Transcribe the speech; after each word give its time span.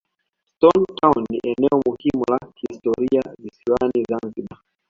stone 0.51 0.85
town 0.97 1.23
ni 1.29 1.39
eneo 1.43 1.81
muhimu 1.85 2.23
la 2.29 2.39
kihistoria 2.55 3.33
visiwani 3.39 4.03
zanzibar 4.09 4.59